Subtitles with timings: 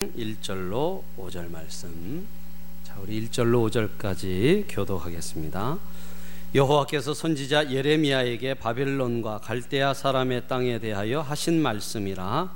[0.00, 2.26] 1절로 5절 말씀.
[2.84, 5.78] 자, 우리 1절로 5절까지 교독하겠습니다.
[6.54, 12.50] 여호와께서 선지자 예레미야에게 바벨론과 갈대아 사람의 땅에 대하여 하신 말씀이라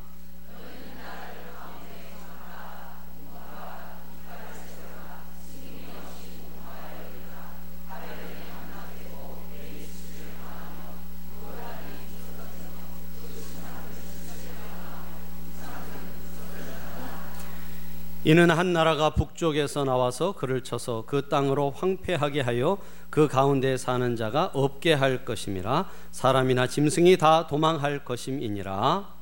[18.27, 22.79] 이는 한 나라가 북쪽에서 나와서 그를 쳐서 그 땅으로 황폐하게 하여
[23.11, 29.12] 그 가운데 사는 자가 없게 할 것임이라 사람이나 짐승이 다 도망할 것임이니라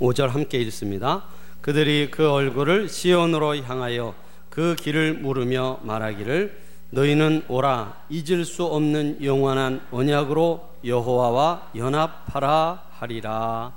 [0.00, 1.22] 오절 함께 읽습니다.
[1.60, 4.23] 그들이 그 얼굴을 시온으로 향하여
[4.54, 13.72] 그 길을 물으며 말하기를 너희는 오라 잊을 수 없는 영원한 언약으로 여호와와 연합하라 하리라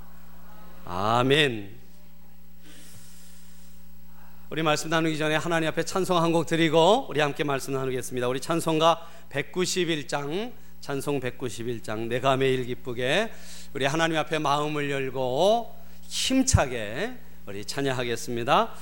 [0.84, 1.76] 아멘.
[4.50, 8.28] 우리 말씀 나누기 전에 하나님 앞에 찬송 한 곡 드리고 우리 함께 말씀 나누겠습니다.
[8.28, 13.32] 우리 찬송가 191장 찬송 191장 내가 매일 기쁘게
[13.74, 17.14] 우리 하나님 앞에 마음을 열고 힘차게
[17.46, 18.72] 우리 찬양하겠습니다.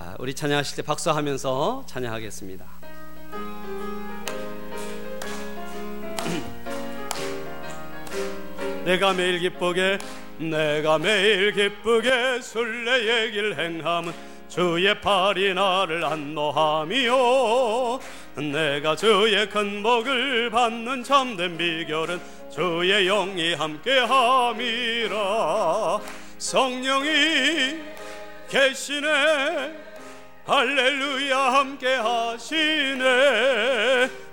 [0.00, 2.64] 아, 우리 찬양하실 때 박수하면서 찬양하겠습니다.
[8.84, 9.98] 내가 매일 기쁘게
[10.38, 14.12] 내가 매일 기쁘게 순례 얘기를 행함은
[14.48, 17.98] 주의 팔이 나를 안노함이요.
[18.36, 22.20] 내가 주의 큰 복을 받는 참된 비결은
[22.52, 25.18] 주의 영이 함께함이라.
[26.38, 27.80] 성령이
[28.48, 29.87] 계시네
[30.48, 33.04] 할렐루야 함께 하시네.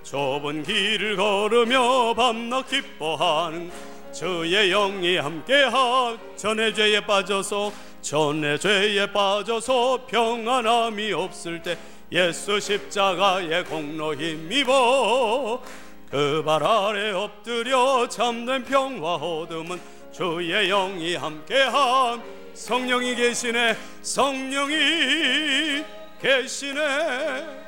[0.01, 3.69] 좁은 길을 걸으며 밤낮 기뻐하는
[4.13, 11.77] 주의 영이 함께 하 전의 죄에 빠져서 전의 죄에 빠져서 평안함이 없을 때
[12.13, 15.61] 예수 십자가의 공로 힘입어
[16.09, 19.81] 그 발 아래 엎드려 참된 평화 얻음은
[20.13, 22.23] 주의 영이 함께함.
[22.53, 25.83] 성령이 계시네 성령이
[26.21, 27.65] 계시네.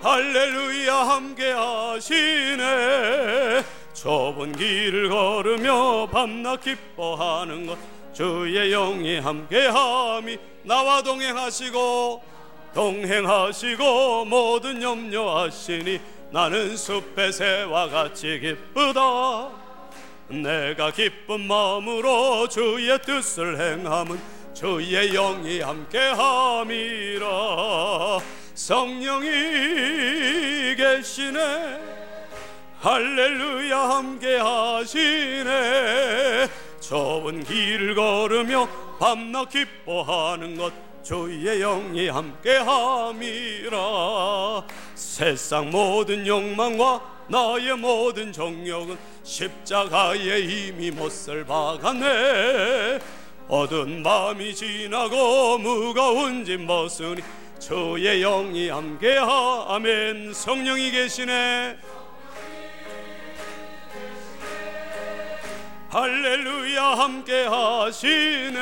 [0.00, 2.62] 할렐루야 함께 하시네.
[3.94, 7.78] 좁은 길을 걸으며 밤낮 기뻐하는 것.
[8.12, 12.22] 주의 영이 함께함이 나와 동행하시고
[12.74, 19.50] 동행하시고 모든 염려하시니 나는 숲의 새와 같이 기쁘다.
[20.28, 27.26] 내가 기쁜 마음으로 주의 뜻을 행함은 주의 영이 함께함이라
[28.54, 29.26] 성령이
[30.76, 31.80] 계시네.
[32.78, 35.50] 할렐루야 함께하시네.
[36.78, 38.68] 좁은 길을 걸으며
[39.00, 43.78] 밤낮 기뻐하는 것 주의 영이 함께함이라.
[44.94, 53.21] 세상 모든 욕망과 나의 모든 정욕은 십자가에 이미 못을 박았네
[53.52, 57.22] 어두운 밤이 지나고 무거운 짐 벗으니
[57.60, 61.76] 주의 영이 함께하 아멘 성령이 계시네.
[65.90, 68.58] 할렐루야 함께 하시네.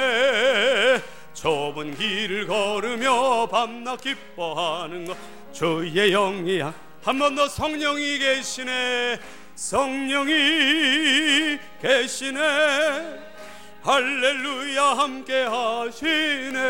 [1.34, 5.16] 좁은 길을 걸으며 밤낮 기뻐하는 것
[5.52, 6.62] 주의 영이
[7.04, 9.20] 한번 더 성령이 계시네.
[9.54, 13.29] 성령이 계시네
[13.82, 16.60] 할렐루야 함께 하시네.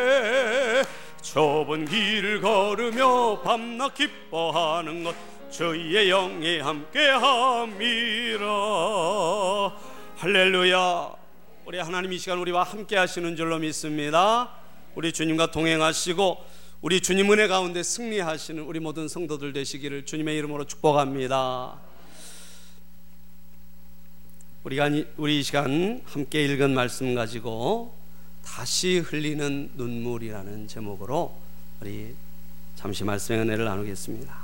[1.22, 5.14] 좁은 길을 걸으며 밤낮 기뻐하는 것
[5.50, 8.46] 주의 영이 함께 함이라.
[10.18, 11.10] 할렐루야.
[11.66, 14.50] 우리 하나님 이 시간 우리와 함께 하시는 줄로 믿습니다.
[14.94, 16.44] 우리 주님과 동행하시고
[16.80, 21.89] 우리 주님 은혜 가운데 승리하시는 우리 모든 성도들 되시기를 주님의 이름으로 축복합니다
[24.62, 27.94] 우리가 우리 이 시간 함께 읽은 말씀 가지고
[28.44, 31.34] 다시 흘리는 눈물이라는 제목으로
[31.80, 32.14] 우리
[32.76, 34.36] 잠시 말씀의 은혜를 나누겠습니다.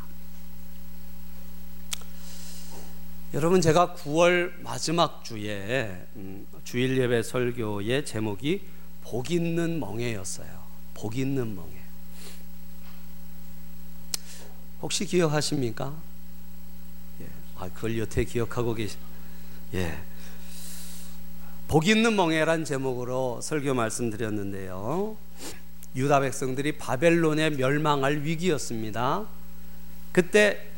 [3.34, 8.62] 여러분 제가 9월 마지막 주에 음, 주일 예배 설교의 제목이
[9.02, 10.48] 복 있는 멍에였어요.
[10.94, 11.76] 복 있는 멍에.
[14.80, 15.94] 혹시 기억하십니까?
[17.20, 17.26] 예.
[17.58, 18.96] 아, 그걸 여태 기억하고 계시.
[19.74, 19.98] 예.
[21.68, 25.16] 복 있는 멍에란 제목으로 설교 말씀드렸는데요.
[25.96, 29.26] 유다 백성들이 바벨론에 멸망할 위기였습니다.
[30.12, 30.68] 그때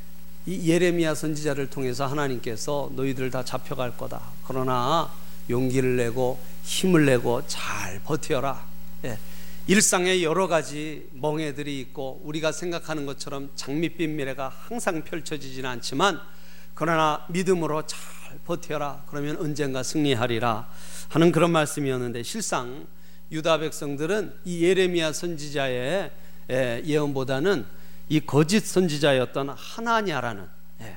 [0.47, 4.23] 이 예레미야 선지자를 통해서 하나님께서 너희들 다 잡혀갈 거다.
[4.47, 5.13] 그러나
[5.51, 8.65] 용기를 내고 힘을 내고 잘 버텨라.
[9.05, 9.19] 예.
[9.67, 16.19] 일상에 여러 가지 멍해들이 있고 우리가 생각하는 것처럼 장밋빛 미래가 항상 펼쳐지지는 않지만
[16.75, 17.99] 그러나 믿음으로 잘
[18.45, 19.05] 버텨라.
[19.09, 20.69] 그러면 언젠가 승리하리라
[21.09, 22.87] 하는 그런 말씀이었는데 실상
[23.31, 26.11] 유다 백성들은 이 예레미야 선지자의
[26.51, 27.67] 예, 예언보다는
[28.09, 30.45] 이 거짓 선지자였던 하나냐라는
[30.81, 30.97] 예,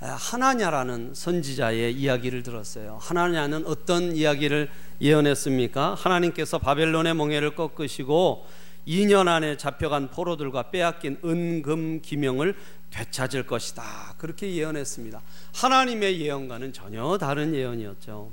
[0.00, 2.98] 하나냐라는 선지자의 이야기를 들었어요.
[3.00, 4.68] 하나냐는 어떤 이야기를
[5.00, 5.94] 예언했습니까?
[5.94, 8.46] 하나님께서 바벨론의 멍에를 꺾으시고
[8.86, 12.54] 2년 안에 잡혀간 포로들과 빼앗긴 은금 기명을
[12.96, 14.14] 되찾을 것이다.
[14.16, 15.20] 그렇게 예언했습니다.
[15.54, 18.32] 하나님의 예언과는 전혀 다른 예언이었죠.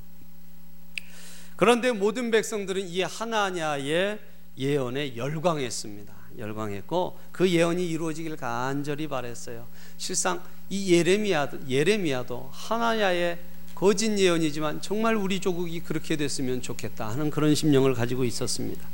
[1.55, 4.19] 그런데 모든 백성들은 이 하나냐의
[4.57, 6.13] 예언에 열광했습니다.
[6.37, 9.67] 열광했고 그 예언이 이루어지길 간절히 바랬어요.
[9.97, 13.39] 실상 이 예레미야도 예레미야도 하나냐의
[13.75, 18.87] 거짓 예언이지만 정말 우리 조국이 그렇게 됐으면 좋겠다 하는 그런 심령을 가지고 있었습니다.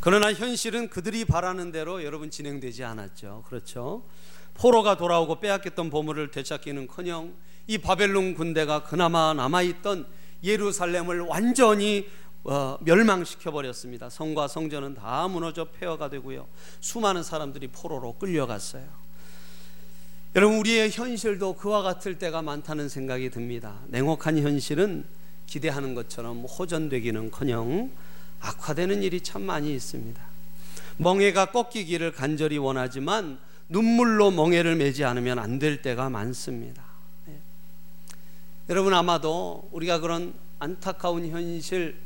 [0.00, 3.44] 그러나 현실은 그들이 바라는 대로 여러분 진행되지 않았죠.
[3.46, 4.02] 그렇죠?
[4.54, 7.34] 포로가 돌아오고 빼앗겼던 보물을 되찾기는커녕
[7.66, 10.06] 이 바벨론 군대가 그나마 남아있던
[10.42, 12.08] 예루살렘을 완전히
[12.44, 14.10] 어, 멸망시켜 버렸습니다.
[14.10, 16.48] 성과 성전은 다 무너져 폐허가 되고요.
[16.80, 18.84] 수많은 사람들이 포로로 끌려갔어요.
[20.34, 23.78] 여러분 우리의 현실도 그와 같을 때가 많다는 생각이 듭니다.
[23.88, 25.04] 냉혹한 현실은
[25.46, 27.90] 기대하는 것처럼 호전되기는커녕
[28.40, 30.20] 악화되는 일이 참 많이 있습니다.
[30.96, 33.38] 멍해가 꺾이기를 간절히 원하지만
[33.72, 36.82] 눈물로 멍해를 매지 않으면 안 될 때가 많습니다.
[37.26, 37.38] 네.
[38.68, 41.96] 여러분 아마도 우리가 그런 안타까운 현실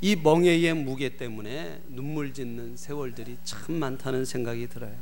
[0.00, 4.94] 이 멍해의 무게 때문에 눈물 짓는 세월들이 참 많다는 생각이 들어요.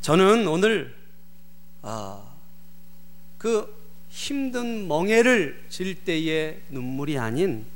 [0.00, 0.94] 저는 오늘
[1.82, 2.22] 아,
[3.36, 3.76] 그
[4.08, 7.66] 힘든 멍해를 질 때의 눈물이 아닌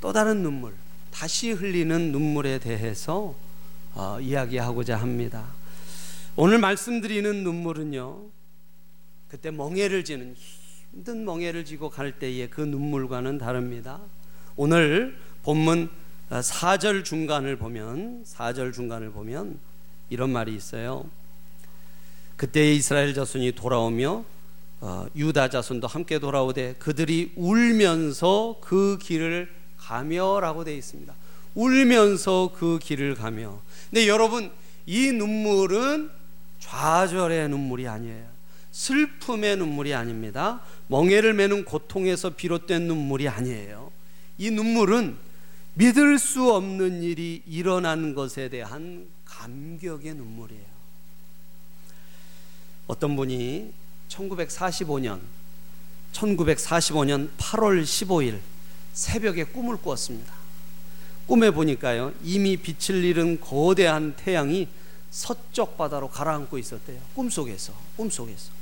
[0.00, 0.74] 또 다른 눈물,
[1.10, 3.34] 다시 흘리는 눈물에 대해서
[3.94, 5.57] 어, 이야기하고자 합니다.
[6.40, 8.26] 오늘 말씀드리는 눈물은요,
[9.26, 10.36] 그때 멍해를 지는
[10.92, 13.98] 힘든 멍해를 지고 갈 때의 그 눈물과는 다릅니다.
[14.54, 15.90] 오늘 본문
[16.30, 19.58] 4절 어, 중간을 보면 4절 중간을 보면
[20.10, 21.10] 이런 말이 있어요.
[22.36, 24.24] 그때 이스라엘 자손이 돌아오며
[24.80, 31.12] 어, 유다 자손도 함께 돌아오되 그들이 울면서 그 길을 가며라고 되어 있습니다.
[31.56, 33.60] 울면서 그 길을 가며.
[33.90, 34.52] 근데 여러분
[34.86, 36.17] 이 눈물은
[36.58, 38.26] 좌절의 눈물이 아니에요.
[38.72, 40.60] 슬픔의 눈물이 아닙니다.
[40.88, 43.90] 멍해를 매는 고통에서 비롯된 눈물이 아니에요.
[44.38, 45.16] 이 눈물은
[45.74, 50.64] 믿을 수 없는 일이 일어난 것에 대한 감격의 눈물이에요.
[52.86, 53.72] 어떤 분이
[54.08, 55.20] 1945년
[56.12, 58.38] 1945년 8월 15일
[58.92, 60.32] 새벽에 꿈을 꾸었습니다.
[61.26, 62.12] 꿈에 보니까요.
[62.24, 64.66] 이미 빛을 잃은 거대한 태양이
[65.10, 67.00] 서쪽 바다로 가라앉고 있었대요.
[67.14, 67.72] 꿈속에서.
[67.96, 68.52] 꿈속에서.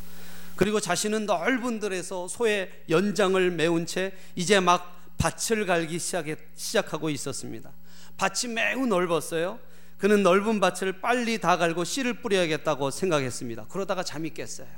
[0.56, 7.70] 그리고 자신은 넓은 들에서 소의 연장을 메운 채 이제 막 밭을 갈기 시작하고 있었습니다.
[8.16, 9.58] 밭이 매우 넓었어요.
[9.98, 13.66] 그는 넓은 밭을 빨리 다 갈고 씨를 뿌려야겠다고 생각했습니다.
[13.68, 14.68] 그러다가 잠이 깼어요.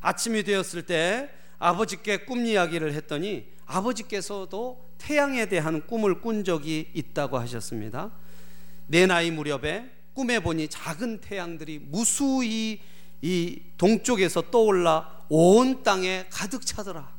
[0.00, 8.10] 아침이 되었을 때 아버지께 꿈 이야기를 했더니 아버지께서도 태양에 대한 꿈을 꾼 적이 있다고 하셨습니다.
[8.86, 12.80] 내 나이 무렵에 꿈에 보니 작은 태양들이 무수히
[13.22, 17.10] 이 동쪽에서 떠올라 온 땅에 가득 차더라.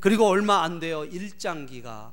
[0.00, 2.12] 그리고 얼마 안 되어 일장기가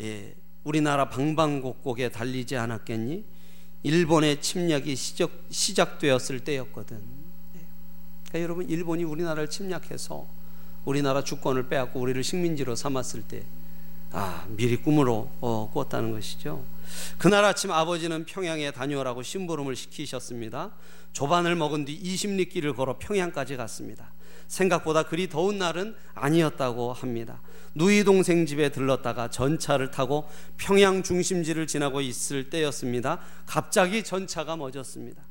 [0.00, 3.24] 예, 우리나라 방방곡곡에 달리지 않았겠니?
[3.84, 6.96] 일본의 침략이 시작, 시작되었을 때였거든.
[6.98, 7.60] 예.
[8.28, 10.26] 그러니까 여러분 일본이 우리나라를 침략해서
[10.84, 13.44] 우리나라 주권을 빼앗고 우리를 식민지로 삼았을 때
[14.10, 16.64] 아, 미리 꿈으로 어, 꿨다는 것이죠.
[17.18, 20.72] 그날 아침 아버지는 평양에 다녀오라고 심부름을 시키셨습니다.
[21.12, 24.12] 조반을 먹은 뒤 20리길을 걸어 평양까지 갔습니다.
[24.48, 27.40] 생각보다 그리 더운 날은 아니었다고 합니다.
[27.74, 33.20] 누이 동생 집에 들렀다가 전차를 타고 평양 중심지를 지나고 있을 때였습니다.
[33.46, 35.22] 갑자기 전차가 멎었습니다.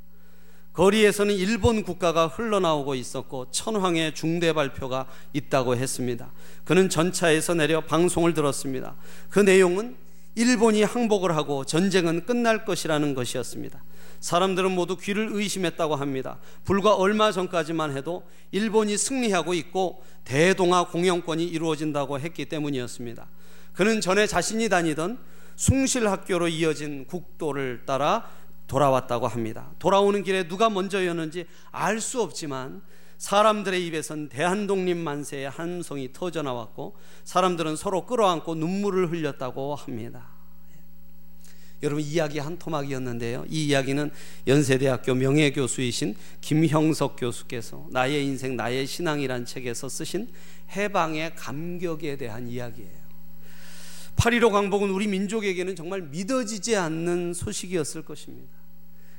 [0.74, 6.32] 거리에서는 일본 국가가 흘러나오고 있었고 천황의 중대 발표가 있다고 했습니다.
[6.66, 8.96] 그는 전차에서 내려 방송을 들었습니다.
[9.30, 9.98] 그 내용은
[10.38, 13.84] 일본이 항복을 하고 전쟁은 끝날 것이라는 것이었습니다.
[14.20, 16.38] 사람들은 모두 귀를 의심했다고 합니다.
[16.63, 23.27] 불과 얼마 전까지만 해도 일본이 승리하고 있고 대동아 공영권이 이루어진다고 했기 때문이었습니다.
[23.74, 25.17] 그는 전에 자신이 다니던
[25.56, 28.29] 숭실학교로 이어진 국도를 따라
[28.67, 29.72] 돌아왔다고 합니다.
[29.79, 32.84] 돌아오는 길에 누가 먼저였는지 알 수 없지만
[33.17, 40.38] 사람들의 입에선 대한독립 만세의 함성이 터져 나왔고 사람들은 서로 끌어안고 눈물을 흘렸다고 합니다.
[41.83, 43.45] 여러분 이야기 한 토막이었는데요.
[43.50, 44.09] 이 이야기는
[44.47, 50.29] 연세대학교 명예교수이신 김형석 교수께서 나의 인생 나의 신앙이란 책에서 쓰신
[50.71, 53.07] 해방의 감격에 대한 이야기예요.
[54.15, 58.57] 8.15 광복은 우리 민족에게는 정말 믿어지지 않는 소식이었을 것입니다.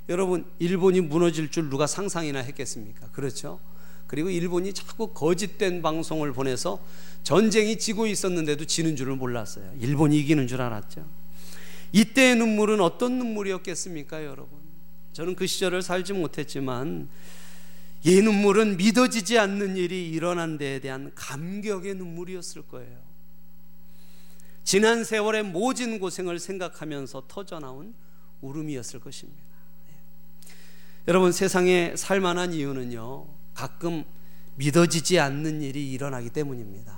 [0.09, 3.11] 여러분 일본이 무너질 줄 누가 상상이나 했겠습니까?
[3.13, 3.61] 그렇죠?
[4.09, 6.81] 그리고 일본이 자꾸 거짓된 방송을 보내서
[7.23, 9.71] 전쟁이 지고 있었는데도 지는 줄을 몰랐어요.
[9.81, 11.07] 일본이 이기는 줄 알았죠.
[11.93, 14.59] 이때의 눈물은 어떤 눈물이었겠습니까, 여러분?
[15.13, 17.09] 저는 그 시절을 살지 못했지만
[18.05, 22.99] 이 눈물은 믿어지지 않는 일이 일어난 데에 대한 감격의 눈물이었을 거예요.
[24.65, 27.95] 지난 세월의 모진 고생을 생각하면서 터져나온
[28.41, 29.43] 울음이었을 것입니다.
[29.91, 30.53] 예.
[31.09, 34.05] 여러분 세상에 살만한 이유는요 가끔
[34.55, 36.97] 믿어지지 않는 일이 일어나기 때문입니다.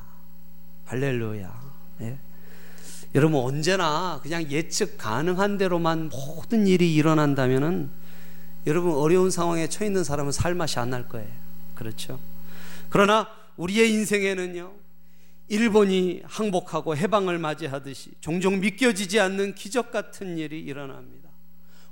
[0.85, 1.73] 할렐루야.
[2.03, 2.19] 예.
[3.15, 7.91] 여러분 언제나 그냥 예측 가능한 대로만 모든 일이 일어난다면은
[8.67, 11.29] 여러분 어려운 상황에 처해 있는 사람은 살 맛이 안 날 거예요.
[11.75, 12.21] 그렇죠?
[12.91, 13.27] 그러나
[13.57, 14.73] 우리의 인생에는요.
[15.49, 21.20] 일본이 항복하고 해방을 맞이하듯이 종종 믿겨지지 않는 기적 같은 일이 일어납니다.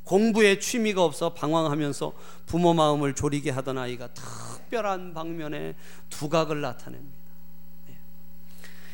[0.08, 2.14] 공부에 취미가 없어 방황하면서
[2.46, 5.74] 부모 마음을 졸이게 하던 아이가 특별한 방면에
[6.08, 7.18] 두각을 나타냅니다.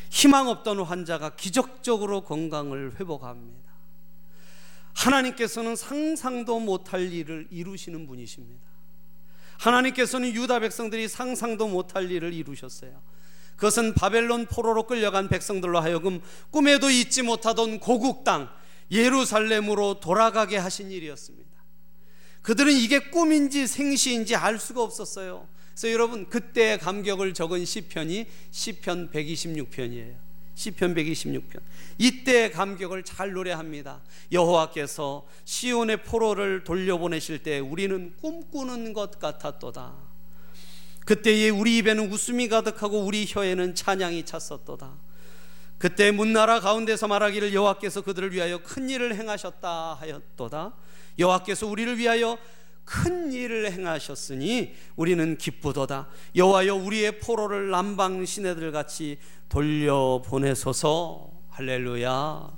[0.09, 3.71] 희망 없던 환자가 기적적으로 건강을 회복합니다.
[4.93, 8.61] 하나님께서는 상상도 못할 일을 이루시는 분이십니다.
[9.57, 13.01] 하나님께서는 유다 백성들이 상상도 못할 일을 이루셨어요.
[13.55, 16.19] 그것은 바벨론 포로로 끌려간 백성들로 하여금
[16.51, 18.49] 꿈에도 잊지 못하던 고국 땅
[18.91, 21.45] 예루살렘으로 돌아가게 하신 일이었습니다.
[22.41, 25.47] 그들은 이게 꿈인지 생시인지 알 수가 없었어요.
[25.71, 30.25] 그래서 여러분 그때의 감격을 적은 시편이 시편 126편이에요.
[30.53, 31.59] 시편 126편.
[31.97, 34.01] 이때의 감격을 잘 노래합니다.
[34.31, 39.95] 여호와께서 시온의 포로를 돌려보내실 때 우리는 꿈꾸는 것 같았도다.
[41.05, 44.97] 그때에 우리 입에는 웃음이 가득하고 우리 혀에는 찬양이 찼었도다.
[45.77, 50.73] 그때 문나라 가운데서 말하기를 여호와께서 그들을 위하여 큰 일을 행하셨다 하였도다.
[51.19, 52.37] 여호와께서 우리를 위하여
[52.85, 56.07] 큰 일을 행하셨으니 우리는 기쁘도다.
[56.35, 59.17] 여호와여 우리의 포로를 남방 시내들 같이
[59.49, 61.31] 돌려 보내소서.
[61.49, 62.51] 할렐루야.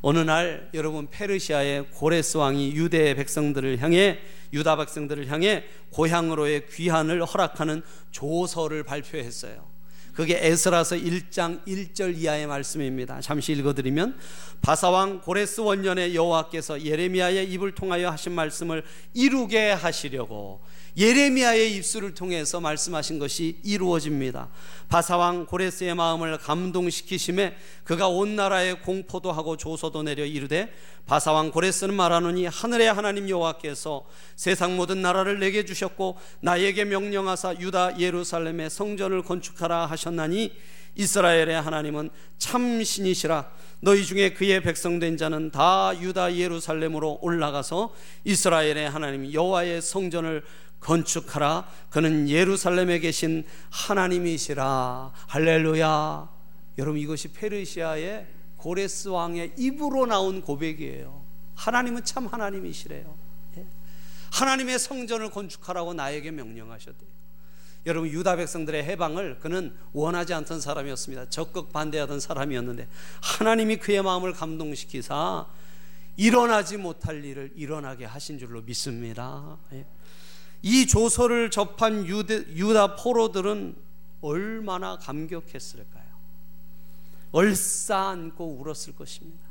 [0.00, 4.20] 어느 날 여러분 페르시아의 고레스 왕이 유대 백성들을 향해
[4.52, 9.77] 유다 백성들을 향해 고향으로의 귀환을 허락하는 조서를 발표했어요.
[10.18, 13.20] 그게 에스라서 1장 1절 이하의 말씀입니다.
[13.20, 14.18] 잠시 읽어드리면
[14.60, 18.82] 바사왕 고레스 원년의 여호와께서 예레미야의 입을 통하여 하신 말씀을
[19.14, 20.60] 이루게 하시려고
[20.96, 24.48] 예레미야의 입술을 통해서 말씀하신 것이 이루어집니다.
[24.88, 30.72] 바사왕 고레스의 마음을 감동시키심에 그가 온 나라에 공포도 하고 조서도 내려 이르되
[31.06, 38.68] 바사왕 고레스는 말하노니 하늘의 하나님 여호와께서 세상 모든 나라를 내게 주셨고 나에게 명령하사 유다 예루살렘의
[38.68, 40.52] 성전을 건축하라 하셨 나니
[40.94, 43.50] 이스라엘의 하나님은 참 신이시라
[43.80, 50.42] 너희 중에 그의 백성된 자는 다 유다 예루살렘으로 올라가서 이스라엘의 하나님 여호와의 성전을
[50.80, 51.68] 건축하라.
[51.90, 55.12] 그는 예루살렘에 계신 하나님이시라.
[55.26, 56.28] 할렐루야.
[56.78, 61.24] 여러분 이것이 페르시아의 고레스 왕의 입으로 나온 고백이에요.
[61.54, 63.16] 하나님은 참 하나님이시래요.
[63.56, 63.66] 예.
[64.32, 67.17] 하나님의 성전을 건축하라고 나에게 명령하셨대요.
[67.86, 71.30] 여러분 유다 백성들의 해방을 그는 원하지 않던 사람이었습니다.
[71.30, 72.88] 적극 반대하던 사람이었는데
[73.22, 75.46] 하나님이 그의 마음을 감동시키사
[76.16, 79.56] 일어나지 못할 일을 일어나게 하신 줄로 믿습니다.
[79.72, 79.86] 예.
[80.62, 83.76] 이 조서를 접한 유대, 유다 포로들은
[84.20, 86.08] 얼마나 감격했을까요?
[87.30, 89.46] 얼싸안고 울었을 것입니다.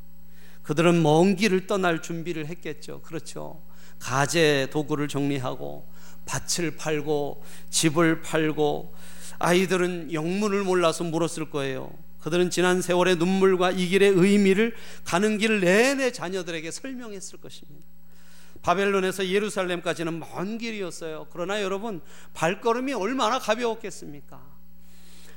[0.64, 3.02] 그들은 먼 길을 떠날 준비를 했겠죠.
[3.02, 3.64] 그렇죠.
[4.00, 5.88] 가재 도구를 정리하고
[6.28, 8.94] 밭을 팔고 집을 팔고
[9.40, 11.92] 아이들은 영문을 몰라서 물었을 거예요.
[12.20, 17.88] 그들은 지난 세월의 눈물과 이 길의 의미를 가는 길 내내 자녀들에게 설명했을 것입니다.
[18.62, 21.28] 바벨론에서 예루살렘까지는 먼 길이었어요.
[21.32, 22.02] 그러나 여러분,
[22.34, 24.42] 발걸음이 얼마나 가벼웠겠습니까?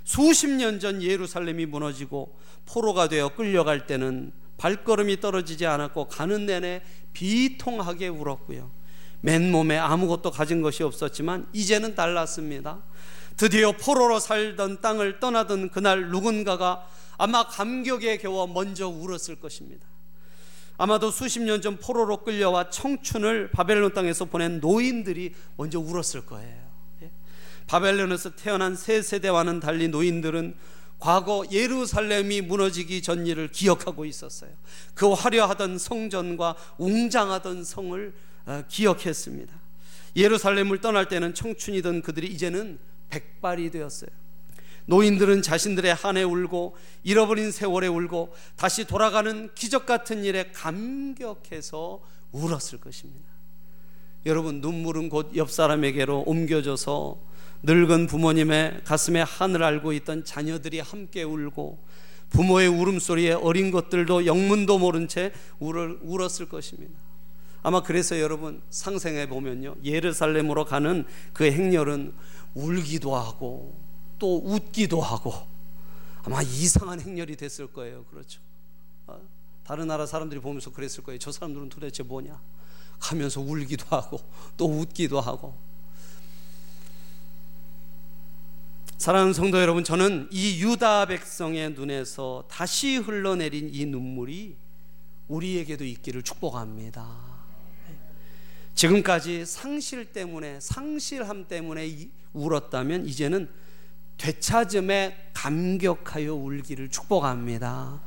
[0.05, 6.83] 수십 년 전 예루살렘이 무너지고 포로가 되어 끌려갈 때는 발걸음이 떨어지지 않았고 가는 내내
[7.13, 8.71] 비통하게 울었고요.
[9.23, 12.79] 맨몸에 아무것도 가진 것이 없었지만 이제는 달랐습니다.
[13.37, 16.87] 드디어 포로로 살던 땅을 떠나던 그날 누군가가
[17.17, 19.87] 아마 감격에 겨워 먼저 울었을 것입니다.
[20.79, 26.71] 아마도 수십 년 전 포로로 끌려와 청춘을 바벨론 땅에서 보낸 노인들이 먼저 울었을 거예요.
[27.03, 27.11] 예.
[27.67, 30.57] 바벨론에서 태어난 새 세대와는 달리 노인들은
[30.99, 34.51] 과거 예루살렘이 무너지기 전 일을 기억하고 있었어요.
[34.95, 38.30] 그 화려하던 성전과 웅장하던 성을 어,
[38.69, 39.61] 기억했습니다.
[40.17, 42.79] 예루살렘을 떠날 때는 청춘이던 그들이 이제는
[43.11, 44.11] 백발이 되었어요.
[44.87, 52.01] 노인들은 자신들의 한해 울고 잃어버린 세월에 울고 다시 돌아가는 기적 같은 일에 감격해서
[52.33, 53.31] 울었을 것입니다.
[54.27, 57.21] 여러분 눈물은 곧 옆 사람에게로 옮겨져서
[57.63, 61.85] 늙은 부모님의 가슴에 한을 알고 있던 자녀들이 함께 울고
[62.31, 67.10] 부모의 울음소리에 어린 것들도 영문도 모른 채 울었을 것입니다.
[67.63, 69.77] 아마 그래서 여러분 상생해 보면요.
[69.85, 72.15] 예루살렘으로 가는 그 행렬은
[72.55, 73.75] 울기도 하고
[74.19, 75.33] 또 웃기도 하고
[76.25, 78.05] 아마 이상한 행렬이 됐을 거예요.
[78.05, 78.41] 그렇죠.
[79.07, 79.21] 어?
[79.65, 81.19] 다른 나라 사람들이 보면서 그랬을 거예요.
[81.19, 82.41] 저 사람들은 도대체 뭐냐?
[82.99, 84.21] 하면서 울기도 하고
[84.57, 85.55] 또 웃기도 하고.
[88.99, 94.57] 사랑하는 성도 여러분, 저는 이 유다 백성의 눈에서 다시 흘러내린 이 눈물이
[95.27, 97.40] 우리에게도 있기를 축복합니다.
[98.81, 103.47] 지금까지 상실 때문에 상실함 때문에 울었다면 이제는
[104.17, 108.01] 되찾음에 감격하여 울기를 축복합니다.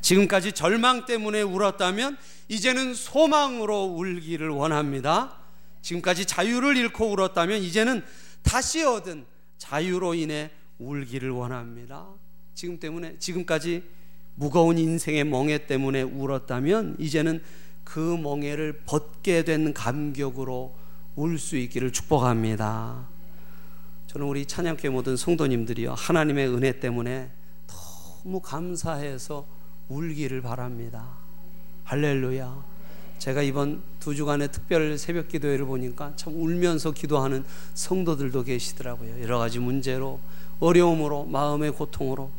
[0.00, 5.36] 지금까지 절망 때문에 울었다면 이제는 소망으로 울기를 원합니다.
[5.82, 8.04] 지금까지 자유를 잃고 울었다면 이제는
[8.42, 9.26] 다시 얻은
[9.58, 12.06] 자유로 인해 울기를 원합니다.
[12.54, 13.82] 지금 때문에 지금까지
[14.36, 17.42] 무거운 인생의 멍해 때문에 울었다면 이제는
[17.90, 20.72] 그 멍에를 벗게 된 감격으로
[21.16, 23.08] 울 수 있기를 축복합니다.
[24.06, 27.30] 저는 우리 찬양교회 모든 성도님들이요 하나님의 은혜 때문에
[27.66, 29.44] 너무 감사해서
[29.88, 31.08] 울기를 바랍니다.
[31.82, 32.64] 할렐루야.
[33.18, 37.44] 제가 이번 두 주간의 특별 새벽 기도회를 보니까 참 울면서 기도하는
[37.74, 39.20] 성도들도 계시더라고요.
[39.20, 40.20] 여러 가지 문제로
[40.60, 42.30] 어려움으로 마음의 고통으로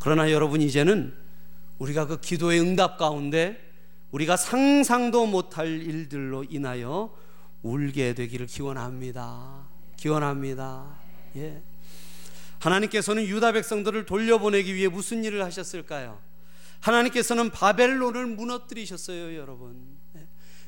[0.00, 1.14] 그러나 여러분 이제는
[1.78, 3.71] 우리가 그 기도의 응답 가운데
[4.12, 7.14] 우리가 상상도 못할 일들로 인하여
[7.62, 9.66] 울게 되기를 기원합니다.
[9.96, 10.98] 기원합니다.
[11.36, 11.62] 예.
[12.58, 16.20] 하나님께서는 유다 백성들을 돌려보내기 위해 무슨 일을 하셨을까요?
[16.80, 19.96] 하나님께서는 바벨론을 무너뜨리셨어요, 여러분.
[20.16, 20.26] 예.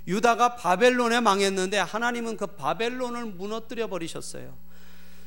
[0.08, 4.56] 유다가 바벨론에 망했는데 하나님은 그 바벨론을 무너뜨려 버리셨어요.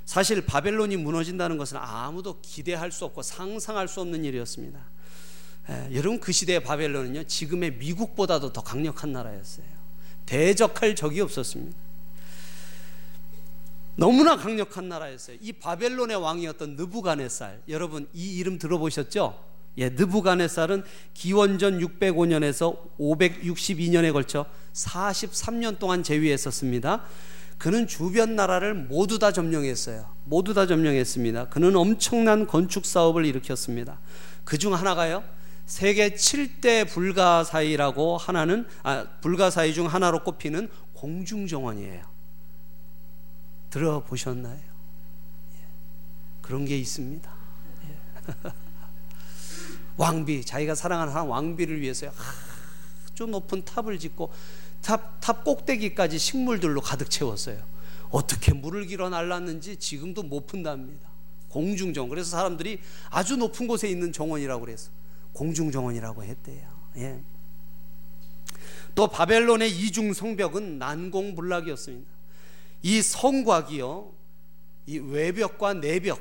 [0.06, 4.97] 사실 바벨론이 무너진다는 것은 아무도 기대할 수 없고 상상할 수 없는 일이었습니다.
[5.69, 9.65] 예, 여러분 그 시대의 바벨론은요 지금의 미국보다도 더 강력한 나라였어요.
[10.25, 11.75] 대적할 적이 없었습니다.
[13.95, 15.38] 너무나 강력한 나라였어요.
[15.41, 19.43] 이 바벨론의 왕이었던 느부갓네살 여러분 이 이름 들어보셨죠?
[19.80, 27.03] 예, 느부갓네살은 기원전 605년에서 562년에 걸쳐 43년 동안 재위했었습니다.
[27.58, 30.08] 그는 주변 나라를 모두 다 점령했어요.
[30.25, 31.49] 모두 다 점령했습니다.
[31.49, 33.99] 그는 엄청난 건축 사업을 일으켰습니다.
[34.43, 35.23] 그 중 하나가요.
[35.67, 42.06] 세계 7대 불가사의라고 하나는 아, 불가사의 중 하나로 꼽히는 공중정원이에요.
[43.69, 44.56] 들어보셨나요?
[44.56, 45.58] 예.
[46.41, 47.30] 그런 게 있습니다.
[47.84, 48.34] 예.
[49.97, 52.10] 왕비, 자기가 사랑하는 한 왕비를 위해서
[53.12, 54.32] 아주 높은 탑을 짓고
[54.82, 57.62] 탑, 탑 꼭대기까지 식물들로 가득 채웠어요.
[58.10, 61.10] 어떻게 물을 길어 날랐는지 지금도 못 푼답니다.
[61.49, 62.10] 공중정원.
[62.10, 64.91] 그래서 사람들이 아주 높은 곳에 있는 정원이라고 그래서
[65.38, 66.67] 공중정원이라고 했대요.
[66.97, 67.21] 예.
[68.95, 72.10] 또 바벨론의 이중 성벽은 난공불락이었습니다.
[72.82, 74.12] 이 성곽이요,
[74.88, 76.19] 이 외벽과 내벽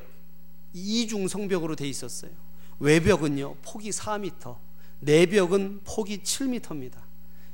[0.74, 2.32] 이중 성벽으로 돼 있었어요.
[2.78, 4.58] 외벽은요 폭이 4m,
[5.00, 6.98] 내벽은 폭이 7m입니다.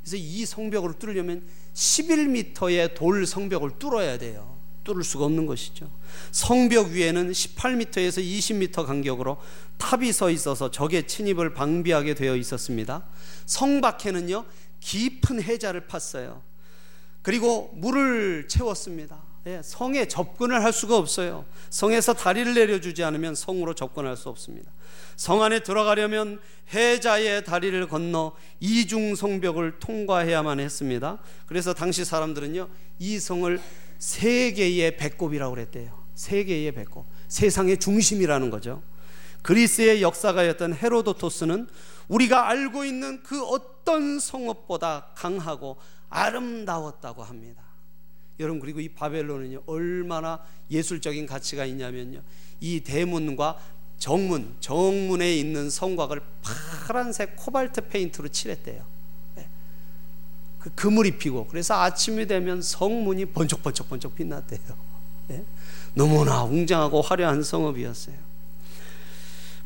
[0.00, 4.60] 그래서 이 성벽을 뚫으려면 11m의 돌 성벽을 뚫어야 돼요.
[4.84, 5.90] 뚫을 수가 없는 것이죠.
[6.30, 9.38] 성벽 위에는 18m에서 20m 간격으로
[9.78, 13.04] 탑이 서 있어서 적의 침입을 방비하게 되어 있었습니다.
[13.46, 14.44] 성 밖에는요
[14.80, 16.40] 깊은 해자를 팠어요.
[17.22, 19.22] 그리고 물을 채웠습니다.
[19.46, 21.44] 예, 성에 접근을 할 수가 없어요.
[21.68, 24.70] 성에서 다리를 내려주지 않으면 성으로 접근할 수 없습니다.
[25.16, 26.40] 성 안에 들어가려면
[26.72, 31.18] 해자의 다리를 건너 이중 성벽을 통과해야만 했습니다.
[31.46, 32.68] 그래서 당시 사람들은요
[33.00, 33.60] 이 성을
[34.02, 35.96] 세계의 배꼽이라고 그랬대요.
[36.16, 37.06] 세계의 배꼽.
[37.28, 38.82] 세상의 중심이라는 거죠.
[39.42, 41.68] 그리스의 역사가였던 헤로도토스는
[42.08, 45.76] 우리가 알고 있는 그 어떤 성읍보다 강하고
[46.08, 47.62] 아름다웠다고 합니다.
[48.40, 52.22] 여러분 그리고 이 바벨론은요 얼마나 예술적인 가치가 있냐면요
[52.60, 53.56] 이 대문과
[53.98, 58.84] 정문 정문에 있는 성곽을 파란색 코발트 페인트로 칠했대요.
[60.62, 60.70] 네.
[60.70, 64.60] 그 금을 입히고 그래서 아침이 되면 성문이 번쩍번쩍 번쩍 빛났대요.
[65.30, 65.44] 예?
[65.94, 68.16] 너무나 웅장하고 화려한 성읍이었어요.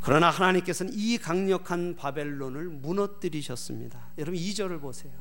[0.00, 3.98] 그러나 하나님께서는 이 강력한 바벨론을 무너뜨리셨습니다.
[4.18, 5.12] 여러분 2절을 보세요.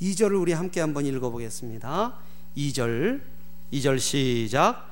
[0.00, 2.14] 2절을 우리 함께 한번 읽어보겠습니다.
[2.56, 3.20] 2절
[3.72, 4.88] 2절 시작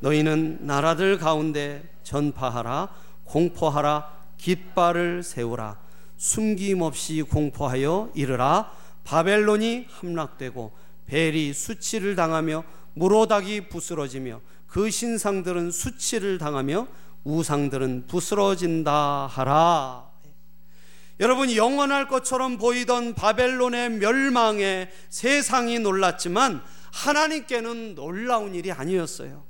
[0.00, 2.88] 너희는 나라들 가운데 전파하라
[3.24, 5.78] 공포하라 깃발을 세우라
[6.16, 8.72] 숨김없이 공포하여 이르라
[9.04, 10.72] 바벨론이 함락되고
[11.06, 16.86] 벨이 수치를 당하며 무로닥이 부스러지며 그 신상들은 수치를 당하며
[17.24, 20.10] 우상들은 부스러진다 하라.
[21.20, 29.44] 여러분 영원할 것처럼 보이던 바벨론의 멸망에 세상이 놀랐지만 하나님께는 놀라운 일이 아니었어요.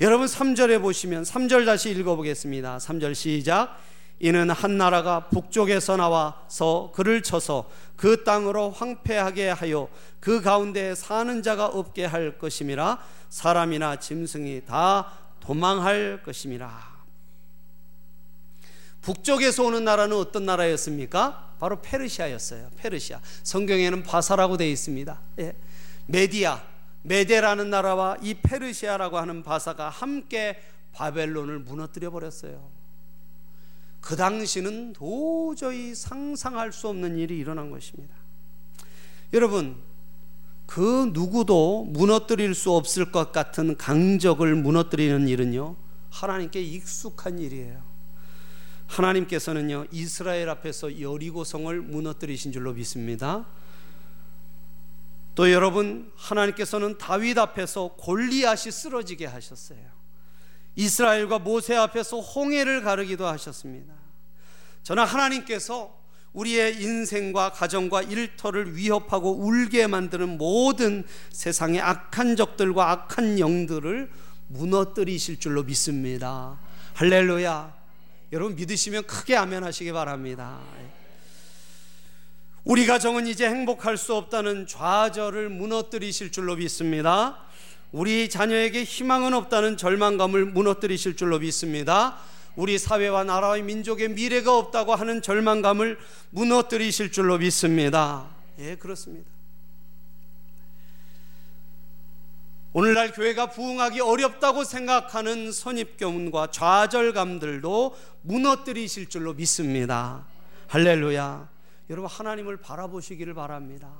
[0.00, 2.78] 여러분 3절에 보시면 3절 다시 읽어 보겠습니다.
[2.78, 3.78] 3절 시작.
[4.20, 9.88] 이는 한 나라가 북쪽에서 나와서 그를 쳐서 그 땅으로 황폐하게 하여
[10.20, 16.98] 그 가운데 사는 자가 없게 할 것임이라 사람이나 짐승이 다 도망할 것임이라.
[19.02, 21.54] 북쪽에서 오는 나라는 어떤 나라였습니까?
[21.58, 22.70] 바로 페르시아였어요.
[22.76, 23.20] 페르시아.
[23.42, 25.20] 성경에는 바사라고 되어 있습니다.
[25.40, 25.56] 예.
[26.06, 26.62] 메디아,
[27.02, 32.77] 메데라는 나라와 이 페르시아라고 하는 바사가 함께 바벨론을 무너뜨려 버렸어요.
[34.00, 38.14] 그 당시는 도저히 상상할 수 없는 일이 일어난 것입니다.
[39.32, 39.76] 여러분,
[40.66, 45.76] 그 누구도 무너뜨릴 수 없을 것 같은 강적을 무너뜨리는 일은요,
[46.10, 47.82] 하나님께 익숙한 일이에요.
[48.86, 53.46] 하나님께서는요, 이스라엘 앞에서 여리고성을 무너뜨리신 줄로 믿습니다.
[55.34, 59.97] 또 여러분, 하나님께서는 다윗 앞에서 골리앗이 쓰러지게 하셨어요.
[60.78, 63.92] 이스라엘과 모세 앞에서 홍해를 가르기도 하셨습니다.
[64.84, 65.98] 저는 하나님께서
[66.32, 74.08] 우리의 인생과 가정과 일터를 위협하고 울게 만드는 모든 세상의 악한 적들과 악한 영들을
[74.46, 76.60] 무너뜨리실 줄로 믿습니다.
[76.94, 77.74] 할렐루야.
[78.30, 80.60] 여러분 믿으시면 크게 아멘 하시기 바랍니다.
[82.62, 87.47] 우리 가정은 이제 행복할 수 없다는 좌절을 무너뜨리실 줄로 믿습니다.
[87.90, 92.18] 우리 자녀에게 희망은 없다는 절망감을 무너뜨리실 줄로 믿습니다.
[92.54, 95.98] 우리 사회와 나라와 민족의 미래가 없다고 하는 절망감을
[96.30, 98.28] 무너뜨리실 줄로 믿습니다.
[98.58, 99.30] 예, 그렇습니다.
[102.74, 110.26] 오늘날 교회가 부흥하기 어렵다고 생각하는 선입견과 좌절감들도 무너뜨리실 줄로 믿습니다.
[110.66, 111.48] 할렐루야.
[111.88, 113.90] 여러분 하나님을 바라보시기를 바랍니다.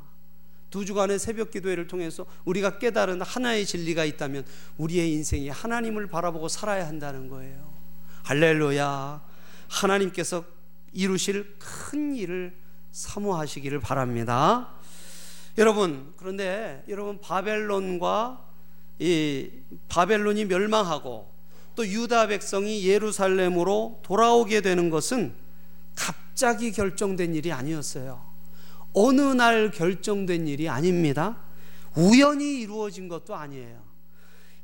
[0.71, 4.45] 두 주간의 새벽 기도회를 통해서 우리가 깨달은 하나의 진리가 있다면
[4.77, 7.73] 우리의 인생이 하나님을 바라보고 살아야 한다는 거예요.
[8.25, 9.23] 할렐루야.
[9.69, 10.45] 하나님께서
[10.93, 12.55] 이루실 큰 일을
[12.93, 14.75] 사모하시기를 바랍니다.
[15.57, 18.45] 여러분, 그런데 여러분 바벨론과
[18.99, 19.51] 이
[19.89, 21.31] 바벨론이 멸망하고
[21.75, 25.35] 또 유다 백성이 예루살렘으로 돌아오게 되는 것은
[25.95, 28.28] 갑자기 결정된 일이 아니었어요.
[28.93, 31.39] 어느 날 결정된 일이 아닙니다.
[31.95, 33.83] 우연히 이루어진 것도 아니에요.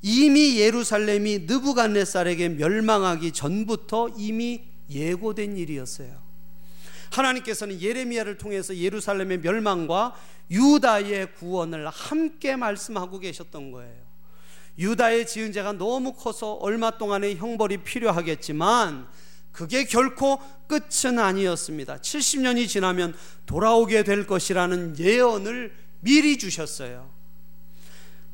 [0.02, 6.22] 이미 예루살렘이 느부갓네살에게 멸망하기 전부터 이미 예고된 일이었어요.
[7.10, 10.14] 하나님께서는 예레미야를 통해서 예루살렘의 멸망과
[10.50, 14.04] 유다의 구원을 함께 말씀하고 계셨던 거예요.
[14.78, 19.06] 유다의 지은 죄가 너무 커서 얼마 동안의 형벌이 필요하겠지만
[19.54, 21.98] 그게 결코 끝은 아니었습니다.
[21.98, 23.14] 70년이 지나면
[23.46, 27.08] 돌아오게 될 것이라는 예언을 미리 주셨어요.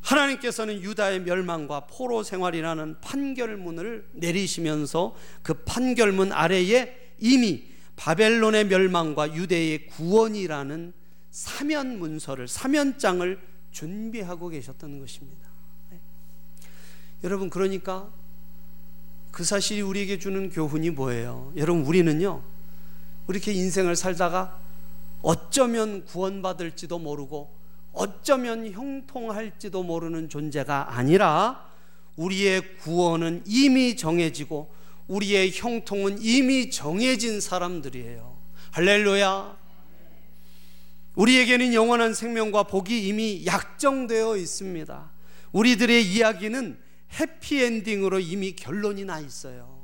[0.01, 7.65] 하나님께서는 유다의 멸망과 포로 생활이라는 판결문을 내리시면서 그 판결문 아래에 이미
[7.97, 10.91] 바벨론의 멸망과 유대의 구원이라는
[11.29, 15.47] 사면 문서를 사면장을 준비하고 계셨던 것입니다.
[15.91, 15.99] 네.
[17.23, 18.11] 여러분 그러니까
[19.31, 21.51] 그 사실이 우리에게 주는 교훈이 뭐예요?
[21.55, 22.41] 여러분 우리는요
[23.27, 24.59] 이렇게 인생을 살다가
[25.21, 27.49] 어쩌면 구원받을지도 모르고
[27.93, 31.65] 어쩌면 형통할지도 모르는 존재가 아니라
[32.15, 34.71] 우리의 구원은 이미 정해지고
[35.07, 38.37] 우리의 형통은 이미 정해진 사람들이에요.
[38.71, 39.57] 할렐루야.
[41.15, 45.11] 우리에게는 영원한 생명과 복이 이미 약정되어 있습니다.
[45.51, 46.77] 우리들의 이야기는
[47.19, 49.81] 해피엔딩으로 이미 결론이 나 있어요.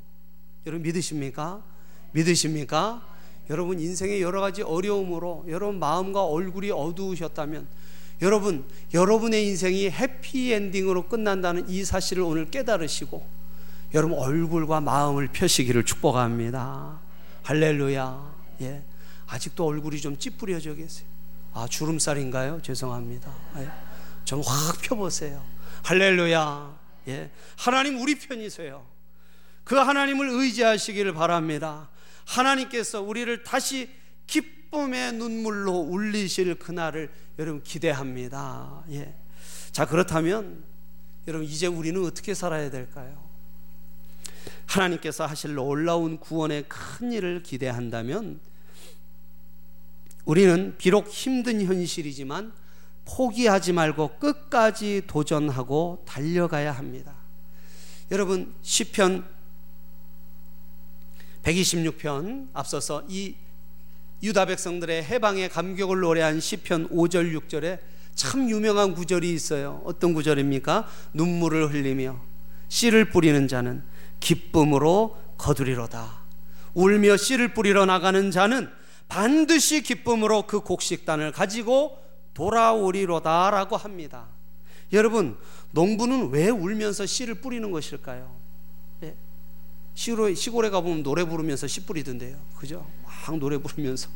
[0.65, 1.63] 여러분 믿으십니까?
[2.11, 3.05] 믿으십니까?
[3.49, 7.67] 여러분 인생의 여러 가지 어려움으로 여러분 마음과 얼굴이 어두우셨다면
[8.21, 13.23] 여러분, 여러분의 인생이 해피엔딩으로 끝난다는 이 사실을 오늘 깨달으시고
[13.93, 16.99] 여러분 얼굴과 마음을 펴시기를 축복합니다.
[17.43, 18.35] 할렐루야.
[18.61, 18.83] 예.
[19.27, 21.07] 아직도 얼굴이 좀 찌푸려져 계세요.
[21.53, 22.61] 아, 주름살인가요?
[22.63, 23.31] 죄송합니다.
[23.57, 23.69] 예.
[24.25, 25.41] 좀확 펴보세요.
[25.83, 26.86] 할렐루야.
[27.07, 27.29] 예.
[27.55, 28.85] 하나님 우리 편이세요.
[29.63, 31.89] 그 하나님을 의지하시기를 바랍니다.
[32.25, 33.89] 하나님께서 우리를 다시
[34.27, 38.83] 기쁨의 눈물로 울리실 그날을 여러분 기대합니다.
[38.91, 39.15] 예.
[39.71, 40.63] 자, 그렇다면
[41.27, 43.27] 여러분 이제 우리는 어떻게 살아야 될까요?
[44.65, 48.39] 하나님께서 하실 놀라운 구원의 큰 일을 기대한다면
[50.25, 52.51] 우리는 비록 힘든 현실이지만
[53.07, 57.13] 포기하지 말고 끝까지 도전하고 달려가야 합니다.
[58.11, 59.25] 여러분 시편
[61.43, 63.35] 126편 앞서서 이
[64.21, 67.79] 유다 백성들의 해방의 감격을 노래한 시편 5절 6절에
[68.15, 69.81] 참 유명한 구절이 있어요.
[69.85, 70.87] 어떤 구절입니까?
[71.13, 72.19] 눈물을 흘리며
[72.67, 73.83] 씨를 뿌리는 자는
[74.19, 76.21] 기쁨으로 거두리로다.
[76.73, 78.69] 울며 씨를 뿌리러 나가는 자는
[79.07, 82.06] 반드시 기쁨으로 그 곡식단을 가지고
[82.37, 84.27] 돌아오리로다라고 합니다.
[84.93, 85.35] 여러분,
[85.71, 88.31] 농부는 왜 울면서 씨를 뿌리는 것일까요?
[89.01, 89.15] 예.
[89.95, 92.37] 시골에, 시골에 가보면 노래 부르면서 씨 뿌리던데요.
[92.55, 92.85] 그죠?
[93.03, 94.09] 막 노래 부르면서.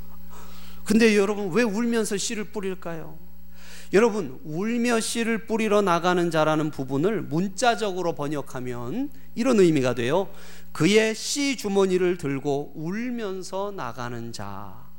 [0.86, 3.18] 근데 여러분, 왜 울면서 씨를 뿌릴까요?
[3.92, 10.30] 여러분, 울며 씨를 뿌리러 나가는 자라는 부분을 문자적으로 번역하면 이런 의미가 돼요.
[10.72, 14.92] 그의 씨 주머니를 들고 울면서 나가는 자.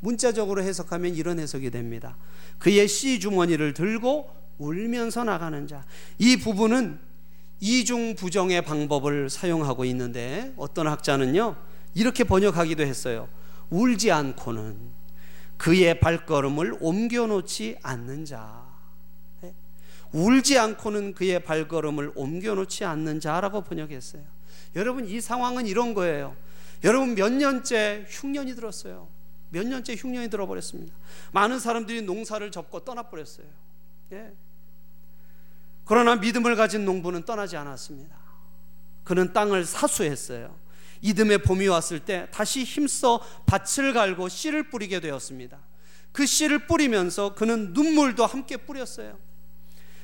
[0.00, 2.16] 문자적으로 해석하면 이런 해석이 됩니다.
[2.62, 5.84] 그의 씨 주머니를 들고 울면서 나가는 자.
[6.18, 6.96] 이 부분은
[7.58, 11.56] 이중 부정의 방법을 사용하고 있는데 어떤 학자는요,
[11.94, 13.28] 이렇게 번역하기도 했어요.
[13.70, 14.76] 울지 않고는
[15.56, 18.62] 그의 발걸음을 옮겨 놓지 않는 자.
[19.42, 19.52] 예?
[20.12, 24.22] 울지 않고는 그의 발걸음을 옮겨 놓지 않는 자라고 번역했어요.
[24.76, 26.36] 여러분, 이 상황은 이런 거예요.
[26.84, 29.08] 여러분, 몇 년째 흉년이 들었어요.
[29.52, 30.94] 몇 년째 흉년이 들어버렸습니다.
[31.32, 33.46] 많은 사람들이 농사를 접고 떠나버렸어요.
[34.12, 34.32] 예.
[35.84, 38.16] 그러나 믿음을 가진 농부는 떠나지 않았습니다.
[39.04, 40.56] 그는 땅을 사수했어요.
[41.02, 45.58] 이듬해 봄이 왔을 때 다시 힘써 밭을 갈고 씨를 뿌리게 되었습니다.
[46.12, 49.18] 그 씨를 뿌리면서 그는 눈물도 함께 뿌렸어요.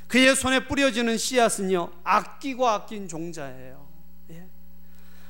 [0.08, 3.88] 그의 손에 뿌려지는 씨앗은요, 아끼고 아낀 종자예요.
[4.30, 4.46] 예.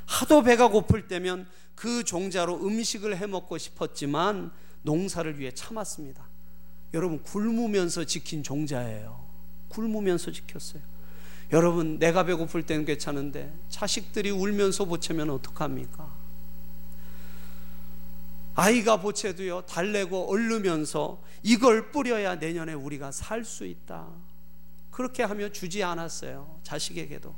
[0.07, 1.47] 하도 배가 고플 때면
[1.79, 4.51] 그 종자로 음식을 해 먹고 싶었지만
[4.83, 6.27] 농사를 위해 참았습니다.
[6.93, 9.25] 여러분, 굶으면서 지킨 종자예요.
[9.69, 10.83] 굶으면서 지켰어요.
[11.53, 16.13] 여러분 내가 배고플 때는 괜찮은데 자식들이 울면서 보채면 어떡합니까?
[18.55, 24.09] 아이가 보채도요 달래고 얼르면서 이걸 뿌려야 내년에 우리가 살 수 있다.
[24.91, 27.35] 그렇게 하며 주지 않았어요 자식에게도.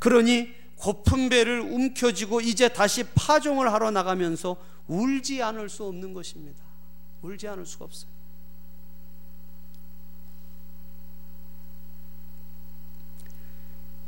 [0.00, 4.56] 그러니 고픈 배를 움켜쥐고 이제 다시 파종을 하러 나가면서
[4.88, 6.64] 울지 않을 수 없는 것입니다.
[7.20, 8.10] 울지 않을 수가 없어요.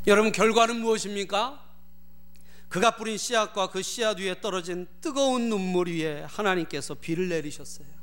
[0.06, 1.62] 여러분 결과는 무엇입니까?
[2.70, 8.01] 그가 뿌린 씨앗과 그 씨앗 위에 떨어진 뜨거운 눈물 위에 하나님께서 비를 내리셨어요.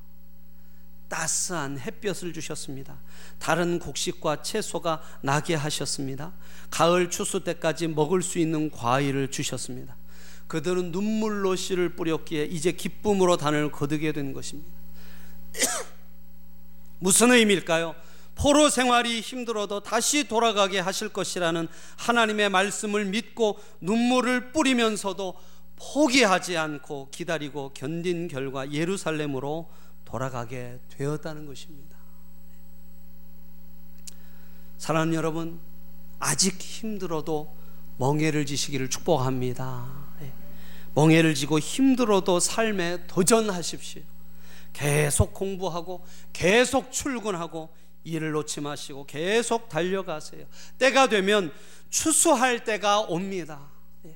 [1.10, 3.00] 따스한 햇볕을 주셨습니다.
[3.40, 6.32] 다른 곡식과 채소가 나게 하셨습니다.
[6.70, 9.98] 가을 추수 때까지 먹을 수 있는 과일을 주셨습니다.
[10.48, 14.72] 그들은 눈물로 씨를 뿌렸기에 이제 기쁨으로 단을 거두게 된 것입니다.
[17.00, 17.96] 무슨 의미일까요?
[18.36, 21.68] 포로 생활이 힘들어도 다시 돌아가게 하실 것이라는
[21.98, 25.36] 하나님의 말씀을 믿고 눈물을 뿌리면서도
[25.76, 29.70] 포기하지 않고 기다리고 견딘 결과 예루살렘으로
[30.10, 31.98] 돌아가게 되었다는 것입니다.
[34.78, 35.60] 사랑하는 여러분,
[36.20, 37.56] 아직 힘들어도
[37.98, 39.88] 멍해를 지시기를 축복합니다.
[40.22, 40.32] 예.
[40.96, 44.02] 멍해를 지고 힘들어도 삶에 도전하십시오.
[44.74, 47.70] 계속 공부하고 계속 출근하고
[48.04, 50.46] 일을 놓지 마시고 계속 달려가세요.
[50.78, 51.52] 때가 되면
[51.90, 53.68] 추수할 때가 옵니다.
[54.06, 54.16] 예.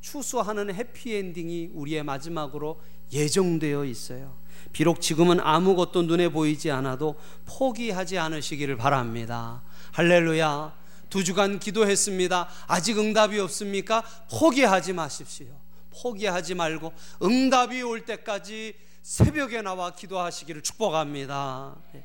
[0.00, 2.80] 추수하는 해피엔딩이 우리의 마지막으로
[3.12, 4.43] 예정되어 있어요.
[4.72, 9.62] 비록 지금은 아무것도 눈에 보이지 않아도 포기하지 않으시기를 바랍니다.
[9.92, 10.72] 할렐루야.
[11.10, 12.48] 두 주간 기도했습니다.
[12.66, 14.02] 아직 응답이 없습니까?
[14.30, 15.46] 포기하지 마십시오.
[16.02, 21.76] 포기하지 말고 응답이 올 때까지 새벽에 나와 기도하시기를 축복합니다.
[21.94, 22.04] 예.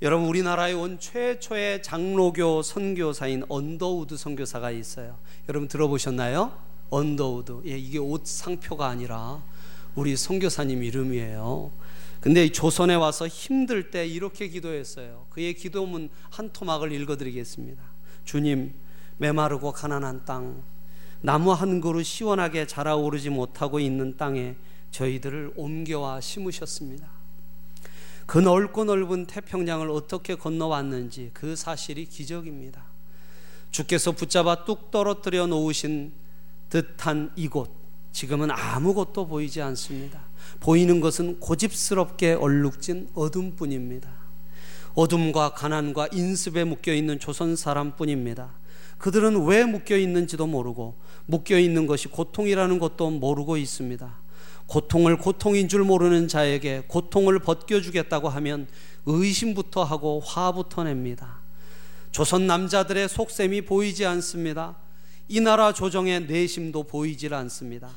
[0.00, 5.18] 여러분 우리나라에 온 최초의 장로교 선교사인 언더우드 선교사가 있어요.
[5.48, 6.52] 여러분 들어보셨나요?
[6.90, 7.62] 언더우드.
[7.66, 9.42] 예, 이게 옷 상표가 아니라
[9.98, 11.72] 우리 선교사님 이름이에요.
[12.20, 15.26] 근데 조선에 와서 힘들 때 이렇게 기도했어요.
[15.30, 17.82] 그의 기도문 한 토막을 읽어드리겠습니다.
[18.24, 18.74] 주님,
[19.16, 20.62] 메마르고 가난한 땅,
[21.20, 24.54] 나무 한 그루 시원하게 자라오르지 못하고 있는 땅에
[24.92, 27.08] 저희들을 옮겨와 심으셨습니다.
[28.24, 32.84] 그 넓고 넓은 태평양을 어떻게 건너왔는지 그 사실이 기적입니다.
[33.72, 36.12] 주께서 붙잡아 뚝 떨어뜨려 놓으신
[36.70, 37.77] 듯한 이곳
[38.18, 40.20] 지금은 아무것도 보이지 않습니다.
[40.58, 44.10] 보이는 것은 고집스럽게 얼룩진 어둠뿐입니다.
[44.94, 48.50] 어둠과 가난과 인습에 묶여 있는 조선 사람뿐입니다.
[48.98, 54.18] 그들은 왜 묶여 있는지도 모르고 묶여 있는 것이 고통이라는 것도 모르고 있습니다.
[54.66, 58.66] 고통을 고통인 줄 모르는 자에게 고통을 벗겨주겠다고 하면
[59.06, 61.38] 의심부터 하고 화부터 냅니다.
[62.10, 64.74] 조선 남자들의 속셈이 보이지 않습니다.
[65.28, 67.88] 이 나라 조정의 내심도 보이질 않습니다.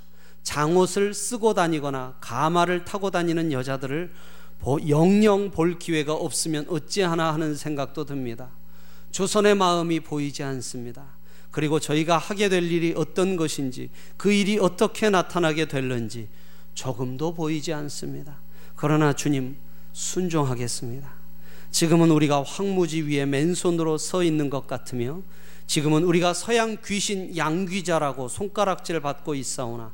[0.43, 4.11] 장옷을 쓰고 다니거나 가마를 타고 다니는 여자들을
[4.87, 8.49] 영영 볼 기회가 없으면 어찌하나 하는 생각도 듭니다.
[9.11, 11.05] 조선의 마음이 보이지 않습니다.
[11.49, 16.29] 그리고 저희가 하게 될 일이 어떤 것인지 그 일이 어떻게 나타나게 될는지
[16.73, 18.39] 조금도 보이지 않습니다.
[18.75, 19.57] 그러나 주님
[19.91, 21.11] 순종하겠습니다.
[21.71, 25.21] 지금은 우리가 황무지 위에 맨손으로 서 있는 것 같으며
[25.67, 29.91] 지금은 우리가 서양 귀신 양귀자라고 손가락질 받고 있사오나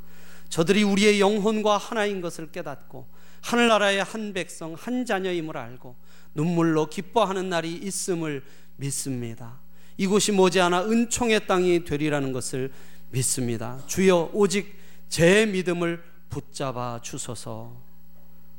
[0.50, 3.08] 저들이 우리의 영혼과 하나인 것을 깨닫고
[3.42, 5.96] 하늘나라의 한 백성 한 자녀임을 알고
[6.36, 8.44] 눈물로 기뻐하는 날이 있음을
[8.78, 9.60] 믿습니다.
[9.98, 12.72] 이곳이 머지않아 은총의 땅이 되리라는 것을
[13.10, 13.82] 믿습니다.
[13.88, 14.78] 주여 오직
[15.10, 17.76] 제 믿음을 붙잡아 주소서.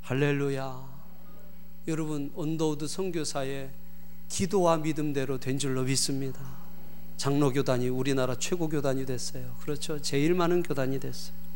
[0.03, 0.99] 할렐루야.
[1.87, 3.71] 여러분 언더우드 선교사의
[4.29, 6.41] 기도와 믿음대로 된 줄로 믿습니다.
[7.17, 9.55] 장로 교단이 우리나라 최고 교단이 됐어요.
[9.61, 10.01] 그렇죠.
[10.01, 11.48] 제일 많은 교단이 됐어요.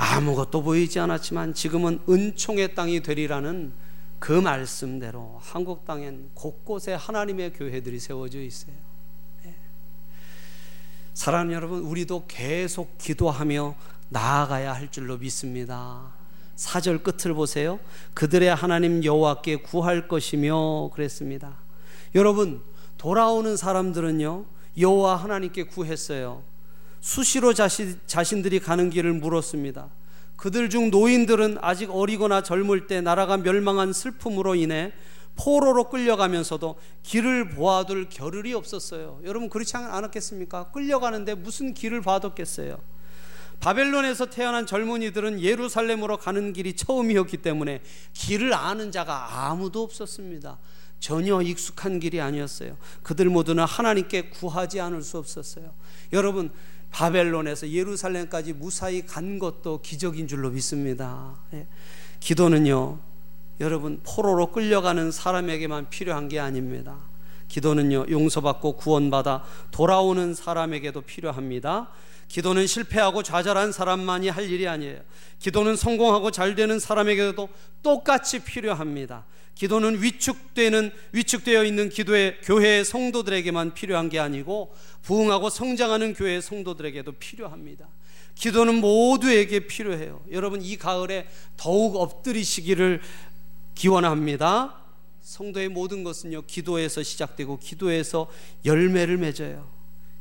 [0.00, 3.72] 아무것도 보이지 않았지만 지금은 은총의 땅이 되리라는
[4.20, 8.74] 그 말씀대로 한국 땅엔 곳곳에 하나님의 교회들이 세워져 있어요.
[9.42, 9.56] 네.
[11.14, 13.74] 사랑하는 여러분, 우리도 계속 기도하며
[14.10, 16.12] 나아가야 할 줄로 믿습니다.
[16.54, 17.80] 사절 끝을 보세요.
[18.14, 21.56] 그들의 하나님 여호와께 구할 것이며 그랬습니다.
[22.14, 22.62] 여러분
[22.96, 24.44] 돌아오는 사람들은요
[24.78, 26.42] 여호와 하나님께 구했어요.
[27.00, 29.88] 수시로 자신, 자신들이 가는 길을 물었습니다.
[30.36, 34.92] 그들 중 노인들은 아직 어리거나 젊을 때 나라가 멸망한 슬픔으로 인해
[35.36, 39.20] 포로로 끌려가면서도 길을 보아둘 겨를이 없었어요.
[39.24, 40.70] 여러분 그렇지 않았겠습니까?
[40.70, 42.78] 끌려가는데 무슨 길을 봐뒀겠어요?
[43.60, 47.82] 바벨론에서 태어난 젊은이들은 예루살렘으로 가는 길이 처음이었기 때문에
[48.12, 50.58] 길을 아는 자가 아무도 없었습니다.
[51.00, 52.76] 전혀 익숙한 길이 아니었어요.
[53.02, 55.72] 그들 모두는 하나님께 구하지 않을 수 없었어요.
[56.12, 56.50] 여러분,
[56.90, 61.36] 바벨론에서 예루살렘까지 무사히 간 것도 기적인 줄로 믿습니다.
[61.52, 61.66] 예.
[62.20, 62.98] 기도는요,
[63.60, 66.96] 여러분, 포로로 끌려가는 사람에게만 필요한 게 아닙니다.
[67.48, 71.88] 기도는요, 용서받고 구원받아 돌아오는 사람에게도 필요합니다.
[72.28, 75.00] 기도는 실패하고 좌절한 사람만이 할 일이 아니에요.
[75.38, 77.48] 기도는 성공하고 잘 되는 사람에게도
[77.82, 79.24] 똑같이 필요합니다.
[79.58, 87.88] 기도는 위축되는 위축되어 있는 기도의 교회의 성도들에게만 필요한 게 아니고 부흥하고 성장하는 교회의 성도들에게도 필요합니다.
[88.36, 90.22] 기도는 모두에게 필요해요.
[90.30, 93.00] 여러분 이 가을에 더욱 엎드리시기를
[93.74, 94.76] 기원합니다.
[95.22, 98.30] 성도의 모든 것은요 기도에서 시작되고 기도에서
[98.64, 99.68] 열매를 맺어요.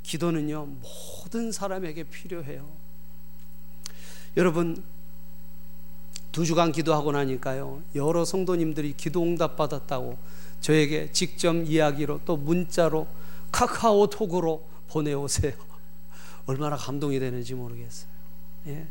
[0.01, 2.67] 기도는요, 모든 사람에게 필요해요.
[4.35, 4.83] 여러분,
[6.37, 10.19] 두 주간 기도하고 나니까요, 여러 성도님들이 기도 응답 받았다고
[10.61, 13.07] 저에게 직접 이야기로 또 문자로
[13.51, 15.53] 카카오톡으로 보내오세요.
[16.45, 18.11] 얼마나 감동이 되는지 모르겠어요.
[18.67, 18.85] 예.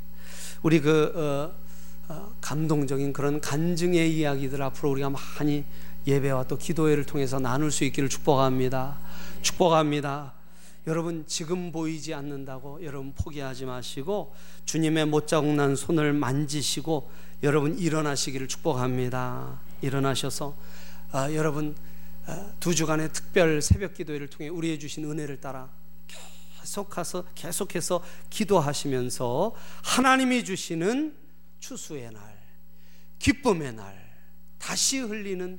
[0.65, 5.63] 우리 그, 어, 어, 감동적인 그런 간증의 이야기들 앞으로 우리가 많이
[6.05, 8.99] 예배와 또 기도회를 통해서 나눌 수 있기를 축복합니다.
[9.43, 10.33] 축복합니다.
[10.89, 14.33] 여러분 지금 보이지 않는다고 여러분 포기하지 마시고
[14.65, 17.09] 주님의 못자국 난 손을 만지시고
[17.43, 19.61] 여러분 일어나시기를 축복합니다.
[19.83, 20.57] 일어나셔서
[21.13, 21.77] 아, 여러분
[22.27, 25.71] 아, 두 주간의 특별 새벽 기도회를 통해 우리의 주신 은혜를 따라
[26.61, 31.15] 계속해서 계속해서 기도하시면서 하나님이 주시는
[31.61, 32.37] 추수의 날,
[33.19, 33.95] 기쁨의 날,
[34.59, 35.59] 다시 흘리는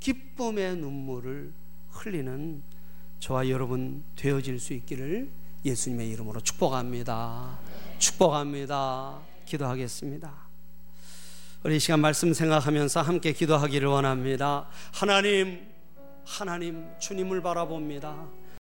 [0.00, 1.52] 기쁨의 눈물을
[1.90, 2.62] 흘리는
[3.18, 5.30] 저와 여러분 되어질 수 있기를
[5.64, 7.58] 예수님의 이름으로 축복합니다.
[7.98, 9.20] 축복합니다.
[9.46, 10.45] 기도하겠습니다.
[11.66, 14.68] 우리 시간 말씀 생각하면서 함께 기도하기를 원합니다.
[14.94, 15.66] 하나님,
[16.24, 18.28] 하나님, 주님을 바라봅니다.